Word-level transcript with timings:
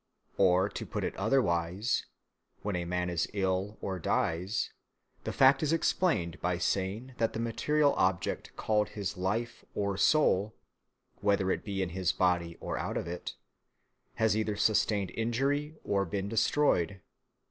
Or, 0.39 0.67
to 0.67 0.83
put 0.83 1.03
it 1.03 1.15
otherwise, 1.15 2.07
when 2.63 2.75
a 2.75 2.85
man 2.85 3.07
is 3.07 3.27
ill 3.35 3.77
or 3.81 3.99
dies, 3.99 4.73
the 5.25 5.31
fact 5.31 5.61
is 5.61 5.71
explained 5.71 6.41
by 6.41 6.57
saying 6.57 7.13
that 7.19 7.33
the 7.33 7.39
material 7.39 7.93
object 7.93 8.51
called 8.57 8.89
his 8.89 9.15
life 9.15 9.63
or 9.75 9.97
soul, 9.97 10.55
whether 11.19 11.51
it 11.51 11.63
be 11.63 11.83
in 11.83 11.89
his 11.89 12.13
body 12.13 12.57
or 12.59 12.79
out 12.79 12.97
of 12.97 13.07
it, 13.07 13.35
has 14.15 14.35
either 14.35 14.55
sustained 14.55 15.11
injury 15.13 15.75
or 15.83 16.03
been 16.05 16.27
destroyed. 16.27 17.01